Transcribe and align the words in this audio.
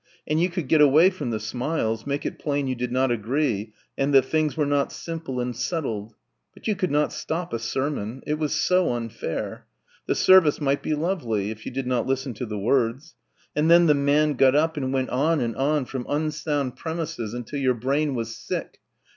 and 0.25 0.41
you 0.41 0.49
could 0.49 0.67
get 0.67 0.81
away 0.81 1.11
from 1.11 1.29
the 1.29 1.39
smiles, 1.39 2.07
make 2.07 2.25
it 2.25 2.39
plain 2.39 2.65
you 2.65 2.73
did 2.73 2.91
not 2.91 3.11
agree 3.11 3.71
and 3.95 4.11
that 4.15 4.25
things 4.25 4.57
were 4.57 4.65
not 4.65 4.91
simple 4.91 5.39
and 5.39 5.55
settled... 5.55 6.15
but 6.55 6.67
you 6.67 6.75
could 6.75 6.89
not 6.89 7.13
stop 7.13 7.53
a 7.53 7.59
sermon. 7.59 8.19
It 8.25 8.39
was 8.39 8.51
so 8.55 8.93
unfair. 8.93 9.67
The 10.07 10.15
service 10.15 10.59
might 10.59 10.81
be 10.81 10.95
lovely, 10.95 11.51
if 11.51 11.67
you 11.67 11.71
did 11.71 11.85
not 11.85 12.07
listen 12.07 12.33
to 12.33 12.47
the 12.47 12.57
words; 12.57 13.13
and 13.55 13.69
then 13.69 13.85
the 13.85 13.93
man 13.93 14.33
got 14.33 14.55
up 14.55 14.75
and 14.75 14.91
went 14.91 15.11
on 15.11 15.39
and 15.39 15.55
on 15.55 15.85
from 15.85 16.07
unsound 16.09 16.75
premises 16.75 17.35
until 17.35 17.59
your 17.59 17.75
brain 17.75 18.15
was 18.15 18.35
sick 18.35 18.79